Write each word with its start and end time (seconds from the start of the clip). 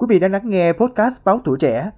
Quý 0.00 0.06
vị 0.08 0.18
đang 0.18 0.32
lắng 0.32 0.50
nghe 0.50 0.72
podcast 0.72 1.26
Báo 1.26 1.40
Tuổi 1.44 1.58
Trẻ. 1.60 1.90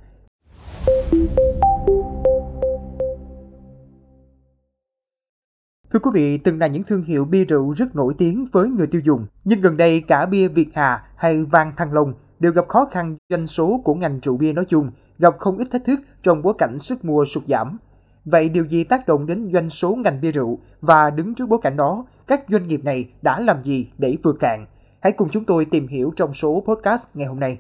Thưa 5.93 5.99
quý 6.03 6.11
vị, 6.15 6.39
từng 6.39 6.59
là 6.59 6.67
những 6.67 6.83
thương 6.83 7.03
hiệu 7.03 7.25
bia 7.25 7.45
rượu 7.45 7.73
rất 7.73 7.97
nổi 7.97 8.15
tiếng 8.19 8.47
với 8.53 8.69
người 8.69 8.87
tiêu 8.87 9.01
dùng, 9.05 9.27
nhưng 9.45 9.61
gần 9.61 9.77
đây 9.77 10.01
cả 10.01 10.27
bia 10.27 10.49
Việt 10.49 10.69
Hà 10.75 11.05
hay 11.17 11.43
Vang 11.43 11.73
Thăng 11.77 11.93
Long 11.93 12.15
đều 12.41 12.53
gặp 12.53 12.69
khó 12.69 12.89
khăn 12.91 13.17
doanh 13.29 13.47
số 13.47 13.81
của 13.85 13.95
ngành 13.95 14.21
rượu 14.23 14.37
bia 14.37 14.53
nói 14.53 14.65
chung, 14.69 14.91
gặp 15.19 15.35
không 15.39 15.59
ít 15.59 15.69
thách 15.71 15.85
thức 15.85 16.01
trong 16.23 16.43
bối 16.43 16.55
cảnh 16.59 16.79
sức 16.79 17.05
mua 17.05 17.25
sụt 17.25 17.45
giảm. 17.47 17.79
Vậy 18.25 18.49
điều 18.49 18.67
gì 18.67 18.85
tác 18.85 19.07
động 19.07 19.27
đến 19.27 19.51
doanh 19.53 19.71
số 19.71 19.95
ngành 19.95 20.21
bia 20.21 20.33
rượu 20.33 20.59
và 20.81 21.11
đứng 21.11 21.35
trước 21.35 21.49
bối 21.49 21.59
cảnh 21.63 21.77
đó, 21.77 22.07
các 22.27 22.45
doanh 22.49 22.69
nghiệp 22.69 22.85
này 22.85 23.09
đã 23.23 23.41
làm 23.41 23.63
gì 23.65 23.91
để 23.99 24.17
vượt 24.23 24.37
cạn? 24.41 24.67
Hãy 25.01 25.13
cùng 25.13 25.29
chúng 25.29 25.45
tôi 25.45 25.65
tìm 25.65 25.89
hiểu 25.89 26.13
trong 26.17 26.35
số 26.35 26.65
podcast 26.67 27.07
ngày 27.15 27.27
hôm 27.27 27.41
nay. 27.41 27.59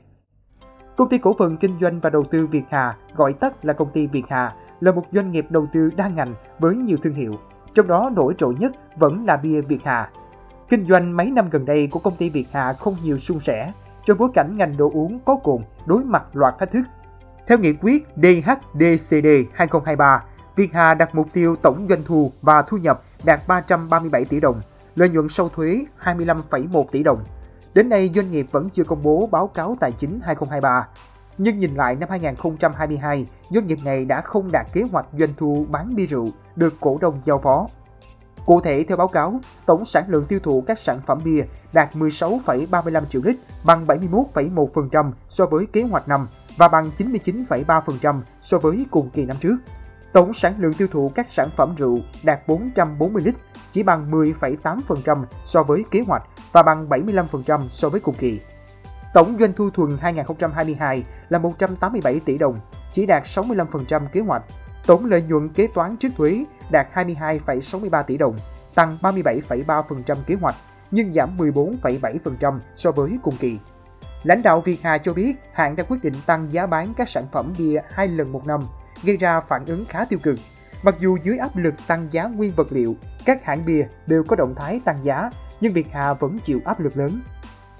Công 0.96 1.08
ty 1.08 1.18
cổ 1.18 1.34
phần 1.38 1.56
kinh 1.56 1.78
doanh 1.80 2.00
và 2.00 2.10
đầu 2.10 2.22
tư 2.30 2.46
Việt 2.46 2.64
Hà, 2.70 2.96
gọi 3.14 3.32
tắt 3.32 3.64
là 3.64 3.72
công 3.72 3.90
ty 3.90 4.06
Việt 4.06 4.24
Hà, 4.28 4.50
là 4.80 4.92
một 4.92 5.02
doanh 5.12 5.32
nghiệp 5.32 5.46
đầu 5.50 5.66
tư 5.72 5.88
đa 5.96 6.08
ngành 6.08 6.34
với 6.58 6.76
nhiều 6.76 6.96
thương 7.02 7.14
hiệu. 7.14 7.32
Trong 7.74 7.86
đó 7.86 8.10
nổi 8.16 8.34
trội 8.38 8.54
nhất 8.58 8.72
vẫn 8.96 9.24
là 9.26 9.36
bia 9.36 9.60
Việt 9.60 9.80
Hà. 9.84 10.10
Kinh 10.68 10.84
doanh 10.84 11.16
mấy 11.16 11.30
năm 11.30 11.44
gần 11.50 11.64
đây 11.64 11.88
của 11.90 12.00
công 12.00 12.16
ty 12.18 12.30
Việt 12.30 12.46
Hà 12.52 12.72
không 12.72 12.96
nhiều 13.02 13.18
suôn 13.18 13.40
sẻ, 13.40 13.72
trong 14.06 14.18
bối 14.18 14.28
cảnh 14.34 14.56
ngành 14.56 14.76
đồ 14.76 14.90
uống 14.94 15.18
có 15.24 15.36
cồn 15.44 15.62
đối 15.86 16.04
mặt 16.04 16.24
loạt 16.32 16.54
thách 16.58 16.72
thức. 16.72 16.82
Theo 17.46 17.58
nghị 17.58 17.72
quyết 17.72 18.06
DHDCD 18.16 19.26
2023, 19.52 20.22
Việt 20.56 20.72
Hà 20.72 20.94
đặt 20.94 21.14
mục 21.14 21.26
tiêu 21.32 21.56
tổng 21.56 21.86
doanh 21.88 22.02
thu 22.04 22.32
và 22.42 22.62
thu 22.62 22.76
nhập 22.76 23.00
đạt 23.24 23.40
337 23.48 24.24
tỷ 24.24 24.40
đồng, 24.40 24.60
lợi 24.94 25.08
nhuận 25.08 25.28
sau 25.28 25.48
thuế 25.48 25.84
25,1 26.04 26.84
tỷ 26.92 27.02
đồng. 27.02 27.24
Đến 27.74 27.88
nay, 27.88 28.10
doanh 28.14 28.30
nghiệp 28.30 28.46
vẫn 28.50 28.68
chưa 28.68 28.84
công 28.84 29.02
bố 29.02 29.28
báo 29.32 29.46
cáo 29.46 29.76
tài 29.80 29.92
chính 29.92 30.20
2023. 30.24 30.88
Nhưng 31.38 31.58
nhìn 31.58 31.74
lại 31.74 31.94
năm 31.94 32.08
2022, 32.10 33.26
doanh 33.50 33.66
nghiệp 33.66 33.78
này 33.84 34.04
đã 34.04 34.20
không 34.20 34.48
đạt 34.52 34.66
kế 34.72 34.82
hoạch 34.92 35.06
doanh 35.18 35.34
thu 35.36 35.66
bán 35.70 35.94
bia 35.94 36.06
rượu 36.06 36.28
được 36.56 36.74
cổ 36.80 36.98
đông 37.00 37.20
giao 37.24 37.38
phó. 37.38 37.66
Cụ 38.46 38.60
thể, 38.60 38.84
theo 38.88 38.96
báo 38.96 39.08
cáo, 39.08 39.40
tổng 39.66 39.84
sản 39.84 40.04
lượng 40.08 40.26
tiêu 40.28 40.38
thụ 40.42 40.64
các 40.66 40.78
sản 40.78 41.00
phẩm 41.06 41.18
bia 41.24 41.44
đạt 41.72 41.94
16,35 41.94 43.04
triệu 43.04 43.22
lít, 43.24 43.36
bằng 43.64 43.86
71,1% 43.86 45.12
so 45.28 45.46
với 45.46 45.66
kế 45.66 45.82
hoạch 45.82 46.08
năm 46.08 46.26
và 46.56 46.68
bằng 46.68 46.90
99,3% 46.98 48.20
so 48.42 48.58
với 48.58 48.86
cùng 48.90 49.10
kỳ 49.10 49.24
năm 49.24 49.36
trước. 49.40 49.56
Tổng 50.12 50.32
sản 50.32 50.54
lượng 50.58 50.74
tiêu 50.74 50.88
thụ 50.90 51.10
các 51.14 51.26
sản 51.30 51.48
phẩm 51.56 51.74
rượu 51.76 51.98
đạt 52.22 52.48
440 52.48 53.22
lít, 53.24 53.34
chỉ 53.70 53.82
bằng 53.82 54.10
10,8% 54.10 55.24
so 55.44 55.62
với 55.62 55.84
kế 55.90 56.00
hoạch 56.06 56.22
và 56.52 56.62
bằng 56.62 56.86
75% 56.88 57.60
so 57.70 57.88
với 57.88 58.00
cùng 58.00 58.14
kỳ. 58.14 58.40
Tổng 59.14 59.36
doanh 59.40 59.52
thu 59.52 59.70
thuần 59.70 59.98
2022 60.00 61.04
là 61.28 61.38
187 61.38 62.20
tỷ 62.20 62.38
đồng, 62.38 62.56
chỉ 62.92 63.06
đạt 63.06 63.22
65% 63.24 64.06
kế 64.12 64.20
hoạch. 64.20 64.42
Tổng 64.86 65.04
lợi 65.04 65.22
nhuận 65.22 65.48
kế 65.48 65.66
toán 65.74 65.96
trước 65.96 66.08
thuế 66.16 66.44
đạt 66.70 66.86
22,63 66.94 68.02
tỷ 68.02 68.16
đồng, 68.16 68.36
tăng 68.74 68.96
37,3% 69.02 70.16
kế 70.26 70.34
hoạch, 70.34 70.54
nhưng 70.90 71.12
giảm 71.12 71.38
14,7% 71.38 72.58
so 72.76 72.90
với 72.90 73.18
cùng 73.22 73.36
kỳ. 73.36 73.58
Lãnh 74.22 74.42
đạo 74.42 74.60
Việt 74.60 74.82
Hà 74.82 74.98
cho 74.98 75.14
biết 75.14 75.34
hãng 75.52 75.76
đã 75.76 75.84
quyết 75.84 76.04
định 76.04 76.14
tăng 76.26 76.52
giá 76.52 76.66
bán 76.66 76.94
các 76.96 77.08
sản 77.08 77.24
phẩm 77.32 77.52
bia 77.58 77.80
hai 77.90 78.08
lần 78.08 78.32
một 78.32 78.46
năm, 78.46 78.60
gây 79.02 79.16
ra 79.16 79.40
phản 79.40 79.64
ứng 79.66 79.84
khá 79.88 80.04
tiêu 80.04 80.18
cực. 80.22 80.38
Mặc 80.82 80.94
dù 81.00 81.18
dưới 81.22 81.38
áp 81.38 81.56
lực 81.56 81.74
tăng 81.86 82.08
giá 82.10 82.24
nguyên 82.24 82.52
vật 82.56 82.66
liệu, 82.70 82.96
các 83.24 83.44
hãng 83.44 83.64
bia 83.66 83.86
đều 84.06 84.24
có 84.24 84.36
động 84.36 84.54
thái 84.54 84.80
tăng 84.84 84.96
giá, 85.02 85.30
nhưng 85.62 85.72
Việt 85.72 85.86
Hà 85.92 86.14
vẫn 86.14 86.38
chịu 86.38 86.60
áp 86.64 86.80
lực 86.80 86.96
lớn. 86.96 87.20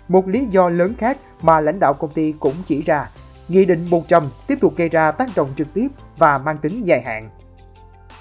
Một 0.08 0.28
lý 0.28 0.47
do 0.47 0.69
lớn 0.69 0.94
khác 0.98 1.19
mà 1.42 1.61
lãnh 1.61 1.78
đạo 1.80 1.94
công 1.94 2.11
ty 2.11 2.34
cũng 2.41 2.55
chỉ 2.66 2.83
ra, 2.83 3.06
Nghị 3.48 3.64
định 3.64 3.86
100 3.91 4.22
tiếp 4.47 4.58
tục 4.61 4.77
gây 4.77 4.88
ra 4.88 5.11
tác 5.11 5.28
động 5.36 5.48
trực 5.56 5.75
tiếp 5.75 5.88
và 6.19 6.38
mang 6.38 6.58
tính 6.58 6.86
dài 6.86 7.03
hạn. 7.03 7.30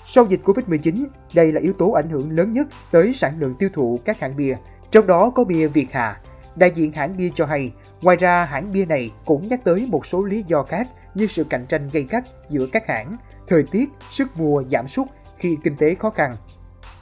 Sau 0.05 0.25
dịch 0.25 0.41
Covid-19, 0.43 1.05
đây 1.33 1.51
là 1.51 1.61
yếu 1.61 1.73
tố 1.73 1.91
ảnh 1.91 2.09
hưởng 2.09 2.31
lớn 2.31 2.53
nhất 2.53 2.67
tới 2.91 3.13
sản 3.13 3.39
lượng 3.39 3.55
tiêu 3.55 3.69
thụ 3.73 4.00
các 4.05 4.19
hãng 4.19 4.35
bia, 4.35 4.57
trong 4.91 5.07
đó 5.07 5.31
có 5.35 5.44
bia 5.44 5.67
Việt 5.67 5.88
Hà. 5.91 6.21
Đại 6.55 6.71
diện 6.75 6.91
hãng 6.91 7.17
bia 7.17 7.29
cho 7.35 7.45
hay, 7.45 7.71
ngoài 8.01 8.17
ra 8.17 8.45
hãng 8.45 8.71
bia 8.73 8.85
này 8.85 9.11
cũng 9.25 9.47
nhắc 9.47 9.59
tới 9.63 9.88
một 9.89 10.05
số 10.05 10.23
lý 10.23 10.44
do 10.47 10.63
khác 10.63 10.88
như 11.16 11.27
sự 11.27 11.44
cạnh 11.44 11.66
tranh 11.66 11.89
gây 11.94 12.05
gắt 12.09 12.23
giữa 12.50 12.67
các 12.71 12.88
hãng, 12.88 13.17
thời 13.47 13.63
tiết, 13.71 13.89
sức 14.09 14.27
mua 14.38 14.63
giảm 14.71 14.88
sút 14.88 15.07
khi 15.38 15.57
kinh 15.63 15.75
tế 15.75 15.95
khó 15.95 16.09
khăn. 16.09 16.35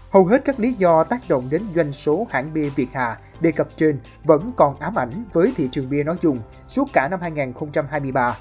Hầu 0.10 0.26
hết 0.26 0.42
các 0.46 0.60
lý 0.60 0.74
do 0.74 1.04
tác 1.04 1.22
động 1.30 1.48
đến 1.52 1.62
doanh 1.76 1.94
số 1.94 2.28
hãng 2.30 2.54
bia 2.54 2.70
Việt 2.70 2.88
Hà 2.94 3.18
đề 3.42 3.52
cập 3.52 3.68
trên 3.78 4.00
vẫn 4.24 4.52
còn 4.58 4.76
ám 4.76 5.00
ảnh 5.00 5.26
với 5.34 5.54
thị 5.58 5.70
trường 5.72 5.90
bia 5.90 6.04
nói 6.04 6.16
chung 6.22 6.40
suốt 6.68 6.86
cả 6.94 7.08
năm 7.08 7.22
2023. 7.22 8.38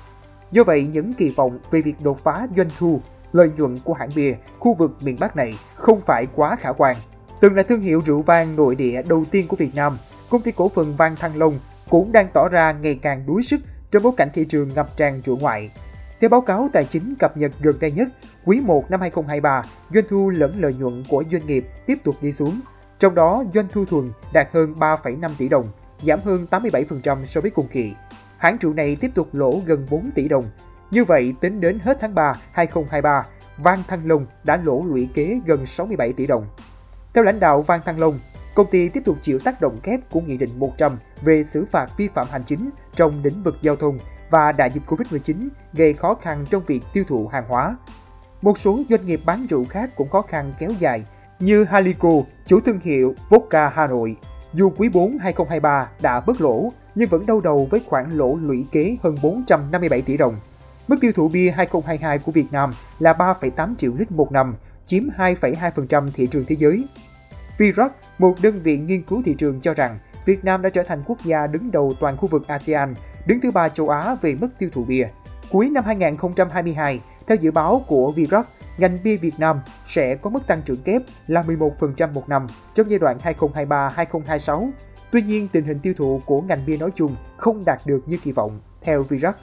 Do 0.51 0.65
vậy, 0.65 0.89
những 0.93 1.13
kỳ 1.13 1.29
vọng 1.29 1.59
về 1.71 1.81
việc 1.81 1.95
đột 2.03 2.25
phá 2.25 2.47
doanh 2.57 2.69
thu, 2.79 3.01
lợi 3.33 3.51
nhuận 3.57 3.79
của 3.85 3.93
hãng 3.93 4.11
bia 4.15 4.35
khu 4.59 4.75
vực 4.75 4.97
miền 5.03 5.17
Bắc 5.21 5.37
này 5.37 5.53
không 5.75 6.01
phải 6.01 6.27
quá 6.35 6.57
khả 6.61 6.73
quan. 6.73 6.97
Từng 7.41 7.57
là 7.57 7.63
thương 7.63 7.81
hiệu 7.81 8.01
rượu 8.07 8.23
vang 8.23 8.57
nội 8.57 8.75
địa 8.75 9.03
đầu 9.09 9.25
tiên 9.31 9.49
của 9.49 9.57
Việt 9.57 9.75
Nam, 9.75 9.99
công 10.31 10.43
ty 10.43 10.53
cổ 10.53 10.69
phần 10.69 10.95
Vang 10.99 11.17
Thăng 11.17 11.37
Long 11.37 11.55
cũng 11.91 12.13
đang 12.13 12.29
tỏ 12.35 12.49
ra 12.49 12.73
ngày 12.73 12.99
càng 13.03 13.27
đuối 13.27 13.43
sức 13.43 13.61
trong 13.91 14.03
bối 14.03 14.13
cảnh 14.17 14.29
thị 14.35 14.45
trường 14.49 14.69
ngập 14.75 14.97
tràn 14.97 15.21
rượu 15.25 15.37
ngoại. 15.37 15.71
Theo 16.21 16.29
báo 16.29 16.41
cáo 16.41 16.69
tài 16.73 16.85
chính 16.85 17.15
cập 17.19 17.37
nhật 17.37 17.53
gần 17.61 17.79
đây 17.81 17.91
nhất, 17.91 18.09
quý 18.45 18.61
1 18.61 18.91
năm 18.91 19.01
2023, 19.01 19.63
doanh 19.95 20.05
thu 20.09 20.31
lẫn 20.31 20.61
lợi 20.61 20.75
nhuận 20.75 21.05
của 21.09 21.25
doanh 21.33 21.47
nghiệp 21.47 21.67
tiếp 21.87 21.99
tục 22.05 22.15
đi 22.21 22.33
xuống. 22.33 22.61
Trong 22.99 23.15
đó, 23.15 23.45
doanh 23.55 23.67
thu 23.73 23.85
thuần 23.85 24.13
đạt 24.33 24.49
hơn 24.53 24.75
3,5 24.79 25.31
tỷ 25.39 25.49
đồng, 25.49 25.67
giảm 26.03 26.21
hơn 26.25 26.47
87% 26.51 27.27
so 27.27 27.41
với 27.41 27.51
cùng 27.51 27.69
kỳ. 27.69 27.93
Hãng 28.39 28.59
trụ 28.59 28.73
này 28.73 28.97
tiếp 29.01 29.11
tục 29.15 29.29
lỗ 29.33 29.61
gần 29.67 29.87
4 29.91 30.11
tỷ 30.15 30.29
đồng. 30.29 30.51
Như 30.91 31.05
vậy, 31.05 31.35
tính 31.41 31.61
đến 31.61 31.79
hết 31.79 31.99
tháng 32.01 32.15
3 32.15 32.35
2023, 32.53 33.23
Vang 33.59 33.83
Thăng 33.89 34.09
Long 34.09 34.27
đã 34.45 34.57
lỗ 34.65 34.83
lũy 34.87 35.09
kế 35.15 35.41
gần 35.47 35.67
67 35.67 36.13
tỷ 36.13 36.27
đồng. 36.27 36.45
Theo 37.15 37.25
lãnh 37.25 37.41
đạo 37.41 37.63
Vang 37.63 37.81
Thăng 37.85 38.01
Long, 38.01 38.19
công 38.55 38.71
ty 38.71 38.89
tiếp 38.89 39.03
tục 39.05 39.17
chịu 39.23 39.39
tác 39.39 39.61
động 39.61 39.77
kép 39.83 40.11
của 40.11 40.21
Nghị 40.21 40.37
định 40.37 40.59
100 40.59 40.93
về 41.23 41.45
xử 41.45 41.65
phạt 41.65 41.87
vi 41.97 42.09
phạm 42.09 42.27
hành 42.31 42.45
chính 42.47 42.71
trong 42.97 43.21
lĩnh 43.25 43.43
vực 43.43 43.57
giao 43.63 43.77
thông 43.77 43.99
và 44.31 44.53
đại 44.53 44.71
dịch 44.71 44.83
Covid-19 44.87 45.49
gây 45.73 45.93
khó 45.93 46.15
khăn 46.15 46.45
trong 46.51 46.63
việc 46.67 46.83
tiêu 46.93 47.05
thụ 47.09 47.29
hàng 47.33 47.45
hóa. 47.49 47.77
Một 48.43 48.59
số 48.59 48.81
doanh 48.89 49.07
nghiệp 49.07 49.21
bán 49.27 49.47
rượu 49.51 49.65
khác 49.65 49.91
cũng 49.97 50.09
khó 50.09 50.23
khăn 50.23 50.53
kéo 50.59 50.71
dài, 50.79 51.05
như 51.41 51.65
Halico, 51.65 52.11
chủ 52.47 52.61
thương 52.61 52.81
hiệu 52.81 53.15
Vodka 53.29 53.69
Hà 53.69 53.87
Nội. 53.87 54.17
Dù 54.53 54.73
quý 54.77 54.89
4 54.89 55.19
2023 55.19 55.89
đã 56.01 56.21
bớt 56.21 56.41
lỗ, 56.41 56.73
nhưng 56.95 57.09
vẫn 57.09 57.27
đau 57.27 57.41
đầu 57.41 57.69
với 57.71 57.81
khoản 57.87 58.11
lỗ 58.11 58.37
lũy 58.37 58.67
kế 58.73 58.97
hơn 59.03 59.17
457 59.23 60.03
tỷ 60.03 60.17
đồng. 60.17 60.35
Mức 60.89 60.97
tiêu 61.01 61.13
thụ 61.15 61.29
bia 61.29 61.51
2022 61.51 62.19
của 62.19 62.33
Việt 62.33 62.47
Nam 62.53 62.71
là 62.99 63.13
3,8 63.13 63.75
triệu 63.79 63.93
lít 63.99 64.11
một 64.13 64.33
năm, 64.33 64.55
chiếm 64.87 65.03
2,2% 65.19 66.11
thị 66.15 66.27
trường 66.27 66.45
thế 66.49 66.57
giới. 66.57 66.85
Virac, 67.59 67.93
một 68.19 68.35
đơn 68.43 68.61
vị 68.63 68.77
nghiên 68.77 69.03
cứu 69.03 69.23
thị 69.25 69.35
trường 69.39 69.61
cho 69.61 69.75
rằng 69.75 69.99
Việt 70.29 70.45
Nam 70.45 70.63
đã 70.63 70.71
trở 70.71 70.83
thành 70.83 71.03
quốc 71.07 71.19
gia 71.25 71.47
đứng 71.47 71.71
đầu 71.71 71.93
toàn 72.01 72.17
khu 72.17 72.29
vực 72.29 72.49
ASEAN, 72.49 72.95
đứng 73.27 73.41
thứ 73.41 73.51
ba 73.51 73.69
châu 73.69 73.89
Á 73.89 74.15
về 74.23 74.37
mức 74.41 74.49
tiêu 74.59 74.71
thụ 74.73 74.85
bia. 74.85 75.07
Cuối 75.51 75.71
năm 75.71 75.85
2022, 75.85 77.01
theo 77.27 77.37
dự 77.37 77.51
báo 77.51 77.83
của 77.87 78.13
Virac, 78.13 78.47
ngành 78.79 78.99
bia 79.05 79.17
Việt 79.17 79.35
Nam 79.39 79.61
sẽ 79.89 80.15
có 80.15 80.31
mức 80.31 80.47
tăng 80.47 80.63
trưởng 80.63 80.83
kép 80.83 81.03
là 81.27 81.43
11% 81.43 82.13
một 82.13 82.29
năm 82.29 82.47
trong 82.75 82.91
giai 82.91 82.99
đoạn 82.99 83.19
2023-2026. 83.19 84.71
Tuy 85.11 85.23
nhiên, 85.23 85.49
tình 85.53 85.65
hình 85.65 85.79
tiêu 85.79 85.95
thụ 85.97 86.21
của 86.27 86.41
ngành 86.41 86.67
bia 86.67 86.77
nói 86.77 86.91
chung 86.95 87.17
không 87.37 87.65
đạt 87.65 87.81
được 87.87 88.09
như 88.09 88.17
kỳ 88.25 88.33
vọng, 88.33 88.61
theo 88.83 89.03
Virac. 89.03 89.37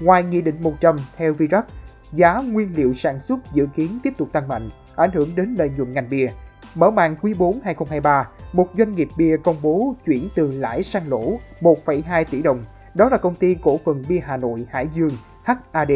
Ngoài 0.00 0.22
Nghị 0.22 0.40
định 0.40 0.62
100 0.62 0.96
theo 1.16 1.32
Virac, 1.32 1.66
giá 2.12 2.42
nguyên 2.52 2.68
liệu 2.76 2.94
sản 2.94 3.20
xuất 3.20 3.38
dự 3.52 3.66
kiến 3.74 3.98
tiếp 4.02 4.12
tục 4.18 4.28
tăng 4.32 4.48
mạnh, 4.48 4.70
ảnh 4.96 5.10
hưởng 5.12 5.28
đến 5.36 5.54
lợi 5.58 5.70
nhuận 5.76 5.92
ngành 5.92 6.10
bia. 6.10 6.26
Mở 6.74 6.90
màn 6.90 7.16
quý 7.22 7.34
4 7.34 7.60
2023, 7.64 8.28
một 8.52 8.68
doanh 8.78 8.94
nghiệp 8.94 9.08
bia 9.16 9.36
công 9.44 9.56
bố 9.62 9.94
chuyển 10.06 10.28
từ 10.34 10.52
lãi 10.52 10.82
sang 10.82 11.08
lỗ 11.08 11.38
1,2 11.60 12.24
tỷ 12.30 12.42
đồng. 12.42 12.62
Đó 12.94 13.08
là 13.08 13.18
công 13.18 13.34
ty 13.34 13.56
cổ 13.62 13.80
phần 13.84 14.04
bia 14.08 14.20
Hà 14.24 14.36
Nội 14.36 14.66
Hải 14.70 14.88
Dương 14.94 15.10
HAD. 15.44 15.90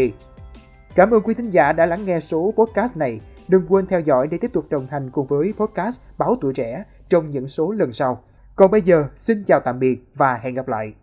Cảm 0.95 1.11
ơn 1.11 1.23
quý 1.23 1.35
thính 1.35 1.51
giả 1.51 1.73
đã 1.73 1.87
lắng 1.87 2.05
nghe 2.07 2.21
số 2.21 2.55
podcast 2.57 2.97
này. 2.97 3.21
Đừng 3.49 3.67
quên 3.69 3.87
theo 3.87 4.01
dõi 4.01 4.29
để 4.31 4.39
tiếp 4.39 4.51
tục 4.53 4.67
đồng 4.71 4.87
hành 4.91 5.11
cùng 5.11 5.27
với 5.27 5.55
podcast 5.57 6.01
Báo 6.19 6.37
Tuổi 6.41 6.53
Trẻ 6.55 6.85
trong 7.09 7.31
những 7.31 7.49
số 7.49 7.73
lần 7.73 7.93
sau. 7.93 8.23
Còn 8.57 8.71
bây 8.71 8.83
giờ, 8.83 9.09
xin 9.17 9.45
chào 9.47 9.61
tạm 9.61 9.79
biệt 9.79 10.05
và 10.15 10.35
hẹn 10.35 10.55
gặp 10.55 10.69
lại. 10.69 10.95